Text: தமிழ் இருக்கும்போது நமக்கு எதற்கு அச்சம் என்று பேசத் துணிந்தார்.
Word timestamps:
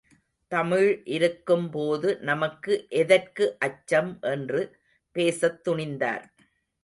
தமிழ் 0.51 1.01
இருக்கும்போது 1.07 2.09
நமக்கு 2.21 2.85
எதற்கு 2.89 3.55
அச்சம் 3.59 4.17
என்று 4.21 4.61
பேசத் 5.15 5.61
துணிந்தார். 5.67 6.25